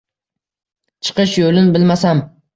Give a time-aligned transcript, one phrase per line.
[1.09, 2.25] Chiqish yo‘lin bilmasam.